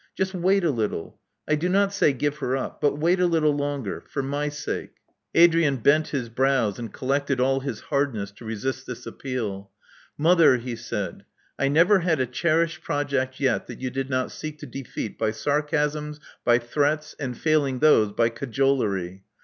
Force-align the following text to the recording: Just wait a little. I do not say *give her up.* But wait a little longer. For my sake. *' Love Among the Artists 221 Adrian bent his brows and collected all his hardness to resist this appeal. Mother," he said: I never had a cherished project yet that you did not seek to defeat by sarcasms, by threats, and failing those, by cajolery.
Just 0.17 0.33
wait 0.33 0.63
a 0.63 0.71
little. 0.71 1.19
I 1.47 1.53
do 1.53 1.69
not 1.69 1.93
say 1.93 2.11
*give 2.11 2.37
her 2.37 2.57
up.* 2.57 2.81
But 2.81 2.95
wait 2.97 3.19
a 3.19 3.27
little 3.27 3.55
longer. 3.55 4.01
For 4.09 4.23
my 4.23 4.49
sake. 4.49 4.95
*' 5.07 5.21
Love 5.35 5.35
Among 5.35 5.35
the 5.35 5.41
Artists 5.41 5.53
221 5.75 5.77
Adrian 5.77 5.83
bent 5.83 6.07
his 6.07 6.29
brows 6.35 6.79
and 6.79 6.91
collected 6.91 7.39
all 7.39 7.59
his 7.59 7.79
hardness 7.81 8.31
to 8.31 8.43
resist 8.45 8.87
this 8.87 9.05
appeal. 9.05 9.69
Mother," 10.17 10.57
he 10.57 10.75
said: 10.75 11.25
I 11.59 11.67
never 11.67 11.99
had 11.99 12.19
a 12.19 12.25
cherished 12.25 12.81
project 12.81 13.39
yet 13.39 13.67
that 13.67 13.79
you 13.79 13.91
did 13.91 14.09
not 14.09 14.31
seek 14.31 14.57
to 14.61 14.65
defeat 14.65 15.19
by 15.19 15.29
sarcasms, 15.29 16.19
by 16.43 16.57
threats, 16.57 17.15
and 17.19 17.37
failing 17.37 17.77
those, 17.77 18.11
by 18.11 18.29
cajolery. 18.29 19.21